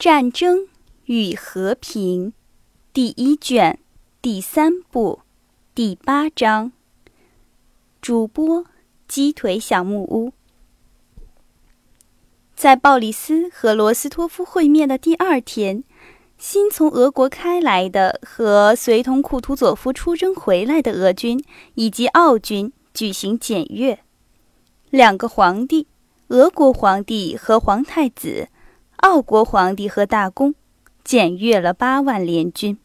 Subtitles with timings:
[0.00, 0.66] 战争
[1.04, 2.32] 与和平，
[2.90, 3.78] 第一卷
[4.22, 5.20] 第三部
[5.74, 6.72] 第八章。
[8.00, 8.64] 主播
[9.06, 10.32] 鸡腿小木屋。
[12.56, 15.84] 在鲍里斯和罗斯托夫会面的第二天，
[16.38, 21.44] 新从俄国开来的和随同库图佐夫出征回来的俄军
[21.74, 24.00] 以及奥军举行检阅。
[24.88, 25.86] 两个皇帝，
[26.28, 28.48] 俄国皇帝和皇太子。
[29.00, 30.54] 奥国皇帝和大公
[31.04, 32.78] 检阅了八万联军。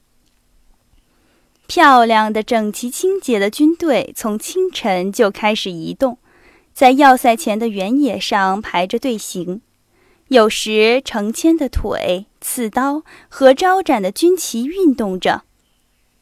[1.68, 6.18] 漂亮的、整齐、清洁的军队从清晨就开始移动，
[6.74, 9.62] 在要塞前的原野上排着队形。
[10.28, 15.44] 有时，成千的腿、刺刀和招展的军旗运动着，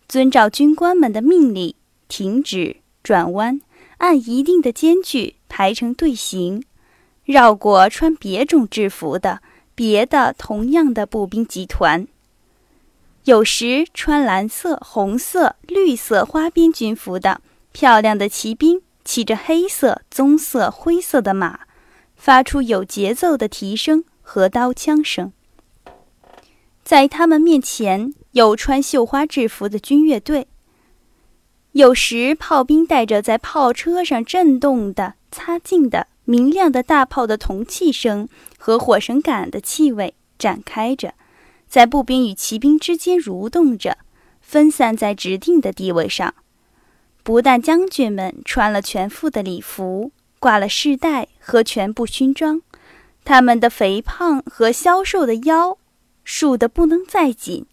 [0.08, 1.75] 遵照军官们的命令，
[2.08, 3.62] 停止、转弯，
[4.00, 6.64] 按一定的间距排成队形，
[7.25, 9.41] 绕过穿别种制服的。
[9.76, 12.08] 别的同样的步兵集团，
[13.23, 21.62] 有时穿蓝色、红色、绿色花边军服的漂亮的骑兵，骑着黑色、棕色、灰色的马，
[22.16, 25.31] 发出有节奏的蹄声和刀枪声。
[26.84, 30.47] 在他们面前，有穿绣花制服的军乐队。
[31.72, 36.08] 有时，炮兵带着在炮车上震动的、擦净的。
[36.25, 41.13] 明亮的大炮的铜器声和火绳杆的气味展开着，
[41.67, 43.97] 在步兵与骑兵之间蠕动着，
[44.41, 46.33] 分散在指定的地位上。
[47.23, 52.61] 不但将军们穿了全副的礼服，挂了饰带和全部勋章，
[53.23, 55.77] 他们的肥胖和消瘦的腰
[56.23, 57.66] 竖得不能再紧，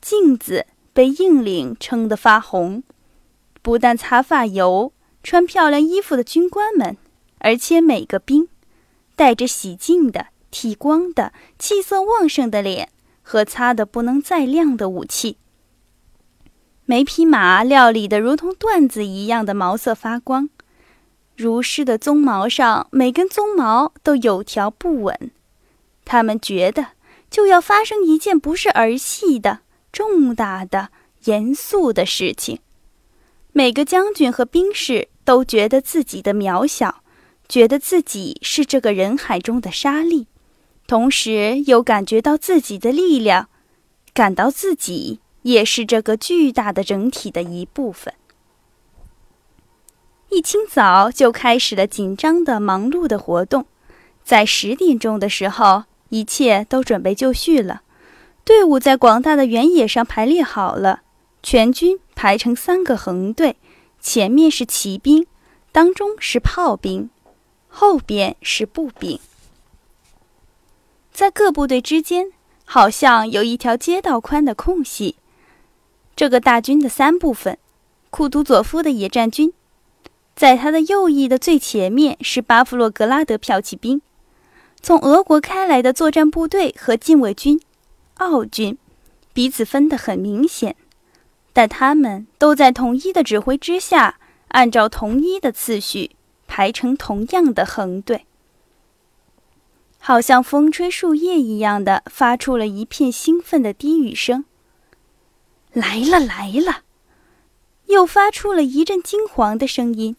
[0.00, 2.82] 镜子被硬领撑得发红。
[3.60, 6.96] 不但擦发油、穿漂亮衣服的军官们。
[7.38, 8.48] 而且每个兵，
[9.16, 12.88] 带着洗净的、剃光的、气色旺盛的脸
[13.22, 15.36] 和擦得不能再亮的武器。
[16.84, 20.48] 每匹马料理得如同缎子一样的毛色发光，
[21.36, 25.30] 如湿的鬃毛上每根鬃毛都有条不紊。
[26.04, 26.86] 他们觉得
[27.30, 29.60] 就要发生一件不是儿戏的
[29.92, 30.88] 重大的、
[31.24, 32.60] 严肃的事情。
[33.52, 37.02] 每个将军和兵士都觉得自己的渺小。
[37.48, 40.26] 觉得自己是这个人海中的沙粒，
[40.86, 43.48] 同时又感觉到自己的力量，
[44.12, 48.12] 感到自己也是这个巨大的整体的一部分。
[50.28, 53.64] 一清早就开始了紧张的、忙碌的活动，
[54.22, 57.80] 在十点钟的时候，一切都准备就绪了。
[58.44, 61.00] 队伍在广大的原野上排列好了，
[61.42, 63.56] 全军排成三个横队，
[64.00, 65.26] 前面是骑兵，
[65.72, 67.08] 当中是炮兵。
[67.68, 69.20] 后边是步兵，
[71.12, 72.32] 在各部队之间
[72.64, 75.16] 好像有一条街道宽的空隙。
[76.16, 77.56] 这个大军的三部分：
[78.10, 79.52] 库图佐夫的野战军，
[80.34, 84.02] 在他的右翼的最前面是巴夫洛格拉德骠骑兵，
[84.80, 87.60] 从俄国开来的作战部队和禁卫军，
[88.14, 88.76] 奥军，
[89.32, 90.74] 彼此分得很明显，
[91.52, 94.18] 但他们都在统一的指挥之下，
[94.48, 96.10] 按照同一的次序。
[96.48, 98.26] 排成同样的横队，
[100.00, 104.44] 好像风吹树叶一样的，发出了一片兴奋的低语声。
[105.72, 106.82] 来了，来了！
[107.86, 110.16] 又发出了一阵惊惶的声音。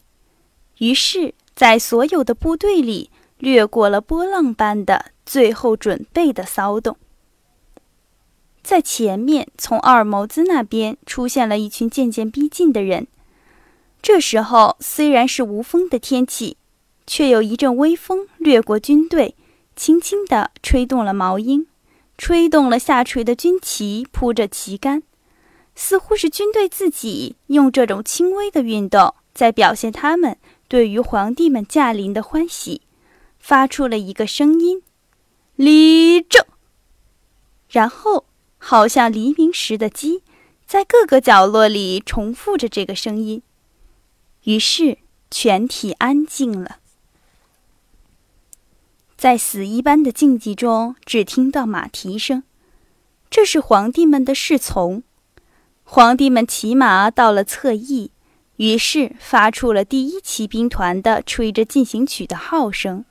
[0.77, 3.09] 于是，在所有的部队里，
[3.39, 6.95] 掠过了波浪般的最后准备的骚动。
[8.61, 13.07] 在前面，从阿尔谋兹那边出现了一群渐渐逼近的人。
[14.01, 16.57] 这时候虽然是无风的天气，
[17.05, 19.35] 却有一阵微风掠过军队，
[19.75, 21.67] 轻轻地吹动了毛鹰，
[22.17, 25.03] 吹动了下垂的军旗，铺着旗杆，
[25.75, 32.81] 似乎是军队自己用这种轻微的运动在表现他们对于皇帝们驾临的欢喜，
[33.37, 34.81] 发出了一个声音
[35.55, 36.43] ：“立正。”
[37.69, 38.25] 然后
[38.57, 40.23] 好像黎明时的鸡，
[40.65, 43.41] 在各个角落里重复着这个声音。
[44.49, 44.97] 于是，
[45.29, 46.77] 全体安静了。
[49.15, 52.41] 在死一般的静寂中，只听到马蹄声。
[53.29, 55.03] 这是皇帝们的侍从。
[55.83, 58.09] 皇帝们骑马到了侧翼，
[58.55, 63.05] 于是发出了第一骑兵团的吹着进行曲的号声。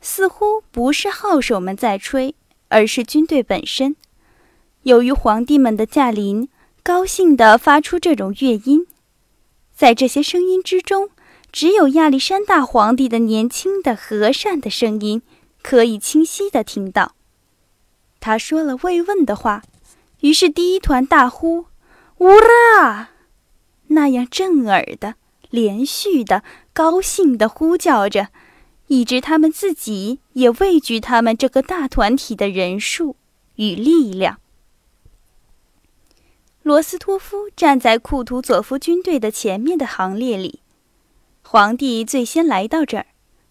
[0.00, 2.34] 似乎不是号手们在吹，
[2.68, 3.94] 而是军队本身。
[4.84, 6.48] 由于皇帝们的驾临，
[6.82, 8.86] 高兴地发出这种乐音。
[9.76, 11.10] 在这些声音之中，
[11.52, 15.20] 只有亚历山大皇帝的年轻的和善的声音
[15.62, 17.14] 可以清晰地听到。
[18.18, 19.62] 他说了慰问的话，
[20.20, 21.66] 于是第一团大呼
[22.18, 23.10] ：“乌拉！”
[23.88, 25.16] 那样震耳的、
[25.50, 26.42] 连续的、
[26.72, 28.28] 高兴的呼叫着，
[28.86, 33.16] 以致他们自己也畏惧他们这个大团体的人数
[33.56, 34.38] 与力量。
[36.66, 40.62] 罗斯托夫站在库图佐夫军队的前面的行列里，
[41.42, 43.06] 皇帝最先来到这儿。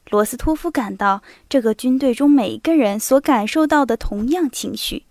[0.10, 5.06] 罗斯托夫感到这个军队中每个人所感受到的同样情绪，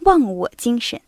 [0.00, 1.00] 忘我精神，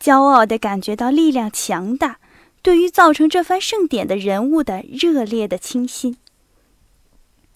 [0.00, 2.20] 骄傲地感觉到力量强大，
[2.62, 6.18] 对于造成这番盛典的人物的热烈的倾心。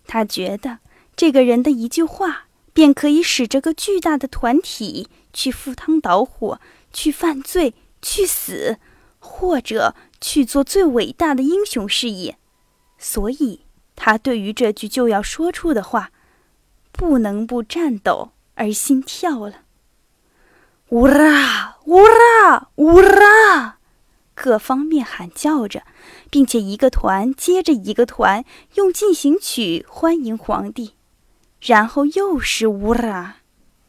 [0.09, 0.81] 他觉得
[1.15, 6.61] 这个人的一句话便可以使这个巨大的团体去赴汤蹈火，
[6.93, 7.73] 去犯罪，
[8.03, 8.77] 去死，
[9.19, 12.37] 或者去做最伟大的英雄事业，
[12.99, 13.63] 所以。
[13.95, 16.11] 他对于这句就要说出的话，
[16.91, 19.61] 不能不颤抖而心跳了。
[20.89, 23.77] 乌拉乌拉乌拉，
[24.35, 25.85] 各方面喊叫着，
[26.31, 28.45] 并且一个团接着一个团
[28.75, 30.95] 用进行曲欢迎皇帝，
[31.61, 33.37] 然后又是乌拉，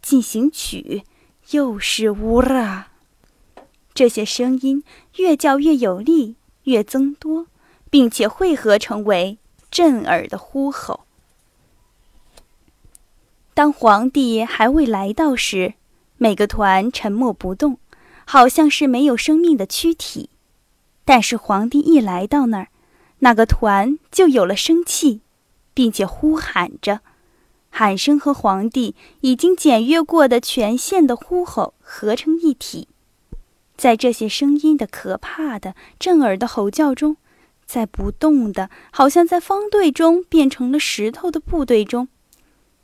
[0.01, 1.03] 进行曲
[1.51, 2.89] 又是乌拉，
[3.93, 4.83] 这些声音
[5.17, 7.47] 越叫越有力，越增多，
[7.89, 9.37] 并且汇合成为。
[9.71, 10.99] 震耳的呼吼。
[13.55, 15.73] 当皇帝还未来到时，
[16.17, 17.79] 每个团沉默不动，
[18.23, 20.29] 好像是没有生命的躯体；
[21.03, 22.67] 但是皇帝一来到那儿，
[23.19, 25.21] 那个团就有了生气，
[25.73, 26.99] 并且呼喊着，
[27.71, 32.87] 喊声和皇帝已经检阅过的全线的呼吼合成一体。
[33.83, 37.17] 在这些声音的可怕的震耳的吼叫中。
[37.65, 42.07] 在不动的，好像在方队中变成了石头的部队中，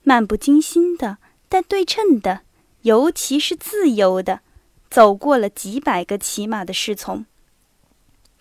[0.04, 2.42] 漫不经心的，但对称的，
[2.82, 4.42] 尤其是自由的，
[4.90, 7.26] 走过了几百个骑马的侍从。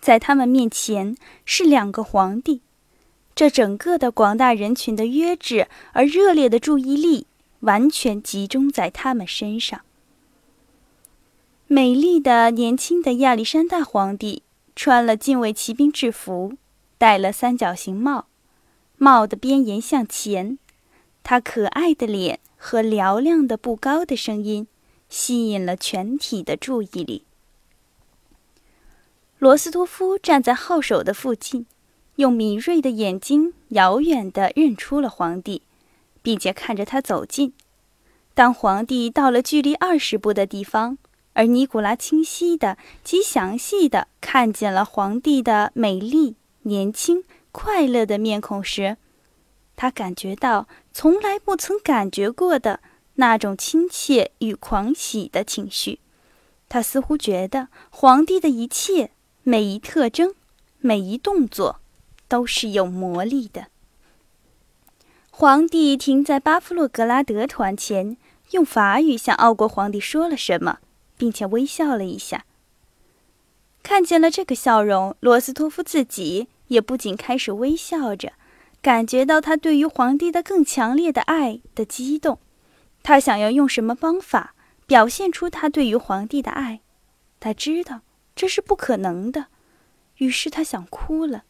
[0.01, 1.15] 在他们面前
[1.45, 2.59] 是两个皇帝，
[3.33, 7.25] 这整个的广大人群的约制而热烈的注意力
[7.61, 9.79] 完全集中在他们身上。
[11.71, 14.41] 美丽的年轻的亚历山大皇帝。
[14.75, 16.53] 穿了禁卫骑兵制服，
[16.97, 18.25] 戴了三角形帽，
[18.97, 20.57] 帽的边沿向前。
[21.21, 24.67] 他可爱的脸和嘹亮的不高的声音
[25.09, 27.25] 吸引了全体的注意力。
[29.37, 31.67] 罗斯托夫站在号手的附近，
[32.15, 35.61] 用敏锐的眼睛遥远地认出了皇帝，
[36.23, 37.53] 并且看着他走近。
[38.33, 40.97] 当皇帝到了距离二十步的地方。
[41.39, 48.97] 而尼古拉清晰的、极详细的看见了皇帝的美丽、年轻、快乐的面孔时，
[49.77, 52.81] 他感觉到从来不曾感觉过的
[53.13, 56.01] 那种亲切与狂喜的情绪。
[56.67, 59.11] 他似乎觉得皇帝的一切、
[59.43, 60.35] 每一特征、
[60.79, 61.79] 每一动作
[62.27, 63.67] 都是有魔力的。
[65.31, 68.17] 皇帝停在巴夫洛格拉德团前，
[68.51, 70.79] 用法语向奥国皇帝说了什么。
[71.19, 72.45] 并且微笑了一下。
[73.83, 78.31] 看见了这个笑容，罗斯托夫自己也不仅开始微笑着，
[78.81, 82.39] 感觉到他对于皇帝的更强烈的爱的激动。
[83.03, 84.55] 他想要用什么方法
[84.85, 86.79] 表现出他对于皇帝的爱？
[87.41, 88.01] 他知道
[88.35, 89.47] 这是不可能的，
[90.17, 91.43] 于是他想哭了。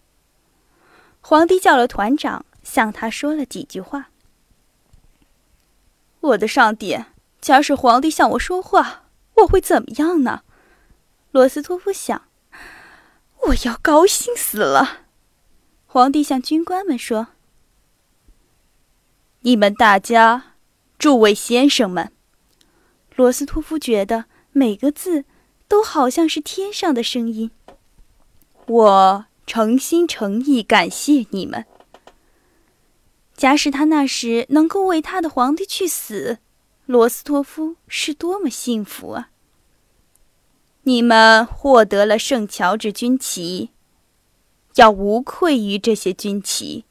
[1.22, 4.10] 皇帝叫了团长，向他说了几句话。
[6.22, 6.98] 我的上帝，
[7.42, 9.09] 假使皇帝向我说话。
[9.42, 10.44] 我会怎么样呢？
[11.32, 12.24] 罗斯托夫想。
[13.48, 15.06] 我要高兴死了。
[15.86, 17.28] 皇帝向军官们说
[19.42, 20.56] ：“你们大家，
[20.98, 22.12] 诸位先生们。”
[23.16, 25.26] 罗斯托夫觉得每个字
[25.68, 27.52] 都好像是天上的声音。
[28.68, 31.66] 我诚心诚意感谢你们。
[33.36, 36.40] 假使他那时能够为他的皇帝去死。
[36.90, 39.30] 罗斯托夫是多么幸福啊！
[40.82, 43.70] 你们获得了圣乔治军旗，
[44.74, 46.86] 要无愧于这些军旗。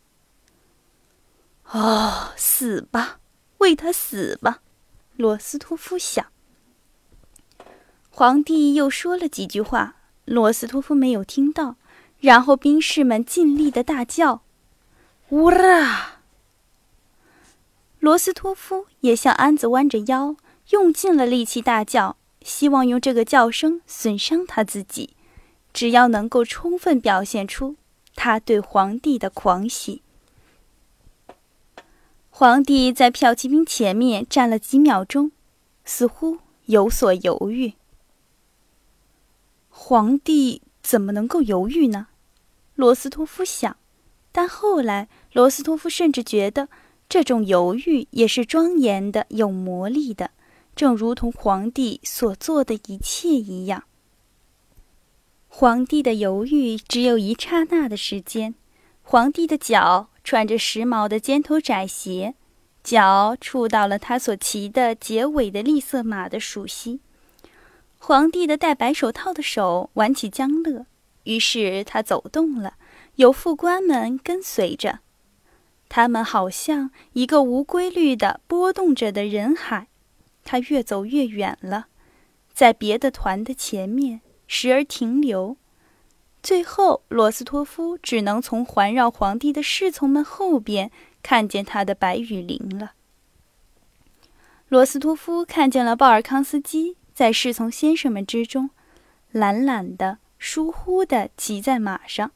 [1.73, 3.19] 哦，死吧，
[3.59, 4.61] 为他死吧！
[5.17, 6.25] 罗斯托夫想。
[8.09, 11.75] 皇帝又说了几句话，罗斯托夫没有听到。
[12.21, 14.43] 然后兵士们尽力的大叫
[15.31, 16.18] ：“乌拉！”
[18.09, 20.35] 罗斯托夫也向安子弯着腰，
[20.71, 25.11] 用尽了力气大叫，希望用这个叫声损伤他自己，
[25.75, 27.77] 只要能够充分表现出
[28.17, 30.01] 他对皇帝的狂喜。
[32.31, 35.31] 皇帝在骠骑兵前面站了几秒钟，
[35.85, 37.75] 似乎有所犹豫。
[39.69, 42.07] 皇帝怎么能够犹豫呢？
[42.75, 43.77] 罗斯托夫想。
[44.33, 46.69] 但后来，罗斯托夫甚至觉得
[47.09, 50.31] 这种犹豫也是庄严的、有魔力的，
[50.77, 53.85] 正如同皇帝所做的一切一样。
[55.49, 58.55] 皇帝的犹豫只有一刹那的时间。
[59.03, 62.35] 皇帝的脚穿着时髦的尖头窄鞋，
[62.85, 67.01] 脚触到了他所骑的结尾的栗色马的熟悉。
[67.99, 70.85] 皇帝的戴白手套的手玩起江乐，
[71.25, 72.75] 于是他走动了。
[73.17, 75.01] 有副官们跟随着，
[75.89, 79.89] 他们好像一个无规律的波动着的人海。
[80.45, 81.89] 他越走越远了，
[82.53, 85.57] 在别的团的前面，时而停留。
[86.43, 90.91] 最后，罗斯托夫只能从环绕皇帝的侍从们后边
[91.23, 92.93] 看见他的白羽翎了。
[94.69, 98.71] 罗斯托夫看见了鲍尔康斯基在侍从先生们之中，
[99.33, 102.31] 懒懒的、疏忽的骑在马上。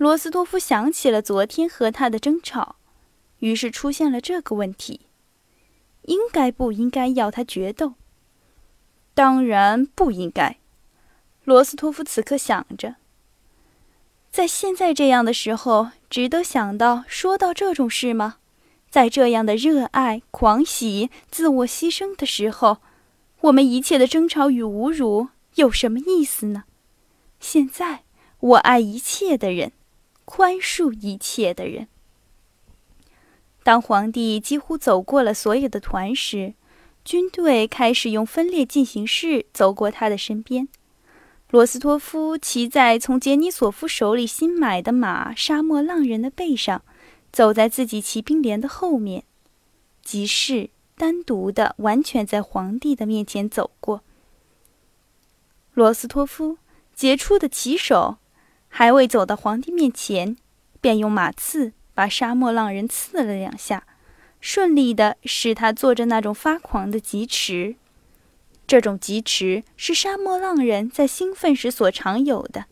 [0.00, 2.76] 罗斯托夫想起了昨天和他的争吵，
[3.40, 5.02] 于是出现了这个问题：
[6.04, 7.92] 应该不应该要他决斗？
[9.12, 10.56] 当然不应该。
[11.44, 12.94] 罗斯托夫此刻想着，
[14.30, 18.38] 在现在这样的时候，值得想到说到这种事吗？
[18.88, 22.78] 在这样的热爱、狂喜、自我牺牲的时候，
[23.42, 26.64] 我们一切的争吵与侮辱有什么意思呢？
[27.38, 28.04] 现在，
[28.38, 29.72] 我爱一切的人。
[30.32, 31.88] 宽恕一切的人。
[33.64, 36.54] 当皇帝几乎走过了所有的团时，
[37.04, 40.68] 军队开始用分裂进行式走过他的身边。
[41.50, 46.82] 罗斯托夫骑在从杰尼索夫手里新买的马——沙漠浪人的背上，
[47.32, 49.24] 走在自己骑兵连的后面，
[50.04, 54.04] 即是单独的、完全在皇帝的面前走过。
[55.74, 56.58] 罗斯托夫，
[56.94, 58.18] 杰出的骑手。
[58.72, 60.36] 还未走到皇帝面前，
[60.80, 63.84] 便用马刺把沙漠浪人刺了两下，
[64.40, 67.76] 顺利的使他做着那种发狂的疾驰。
[68.66, 72.66] 这种疾驰是沙漠浪人在兴奋时所常有的。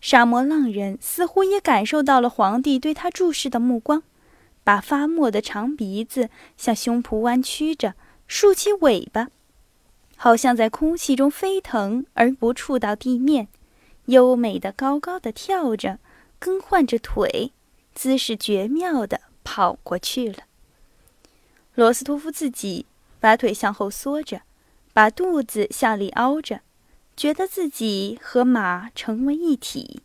[0.00, 4.02] 沙漠浪人似乎也感受到了皇帝对他注视的目光，
[4.62, 7.94] 把发墨的长鼻子向胸脯弯曲着，
[8.26, 9.28] 竖起尾巴，
[10.16, 13.48] 好像在空气中飞腾而不触到地面。
[14.06, 15.98] 优美的高高的跳着，
[16.38, 17.52] 更换着腿，
[17.94, 20.44] 姿势绝妙的跑过去了。
[21.74, 22.86] 罗斯托夫自己
[23.20, 24.42] 把腿向后缩着，
[24.92, 26.60] 把肚子向里凹着，
[27.16, 30.02] 觉得自己和马成为一体，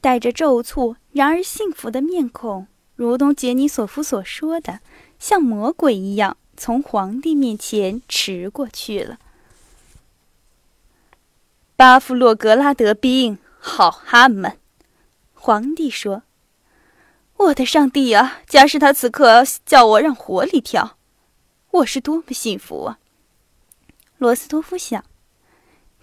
[0.00, 2.66] 带着皱蹙然而幸福的面孔，
[2.96, 4.80] 如同杰尼索夫所说的，
[5.18, 9.18] 像魔鬼一样从皇帝面前驰过去了。
[11.82, 14.56] 巴夫洛格拉德兵，好汉们！
[15.34, 16.22] 皇帝说
[17.34, 18.38] ：“我的上帝啊！
[18.46, 20.96] 假使他此刻叫我让火里跳，
[21.72, 23.00] 我是多么幸福啊！”
[24.18, 25.04] 罗斯托夫想。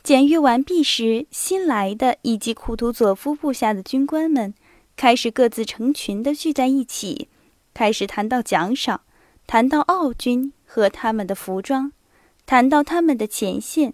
[0.03, 4.53] 检阅完毕时，新来的以及库图佐夫部下的军官们
[4.97, 7.29] 开始各自成群的聚在一起，
[7.73, 8.99] 开始谈到奖赏，
[9.47, 11.93] 谈到奥军和他们的服装，
[12.45, 13.93] 谈到他们的前线，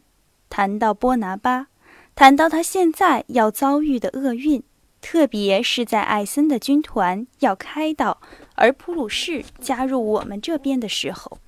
[0.50, 1.68] 谈到波拿巴。
[2.16, 4.64] 谈到他现在要遭遇的厄运，
[5.02, 8.22] 特别是在艾森的军团要开到，
[8.56, 11.40] 而普鲁士加入我们这边的时候。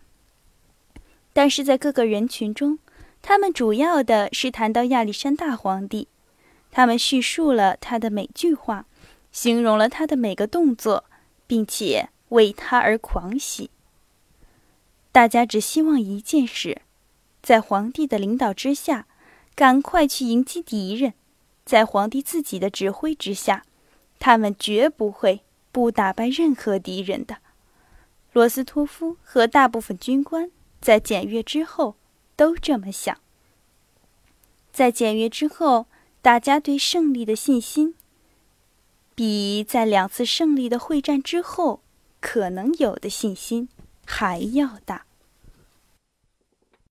[1.32, 2.80] 但是在各个人群中，
[3.22, 6.10] 他们主要的是谈到亚历山大皇帝，
[6.70, 8.88] 他们叙述了他的每句话，
[9.32, 11.06] 形容了他的每个动作，
[11.48, 13.70] 并且为他而狂喜。
[15.14, 16.82] 大家只希望一件事，
[17.42, 19.08] 在皇帝的领导之下。
[19.58, 21.16] 赶快去迎击敌人，
[21.66, 23.64] 在皇帝自己的指挥之下，
[24.20, 27.38] 他们绝不会不打败任何敌人的。
[28.34, 31.96] 罗斯托夫和大部分军官在检阅之后
[32.36, 33.18] 都这么想。
[34.72, 35.88] 在检阅之后，
[36.22, 37.96] 大家对胜利的信心，
[39.16, 41.82] 比在两次胜利的会战之后
[42.20, 43.70] 可能有的信心
[44.06, 45.07] 还要大。